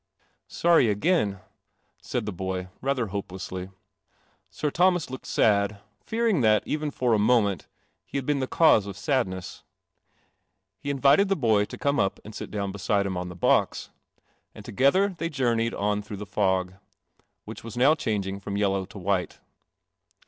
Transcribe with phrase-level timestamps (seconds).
[0.47, 1.41] "Sorry again,"
[2.01, 3.71] said the boy rather hopeless^
[4.49, 7.67] Sir Thomas looked sad, fearing that, even a moment,
[8.03, 9.61] he had been the cause of sadness,
[10.81, 13.91] invited the boy to come up and sit beside h a on the box,
[14.55, 16.73] and together they journeyed 1 through the fog,
[17.45, 19.37] which was now changing fr m yellow to white.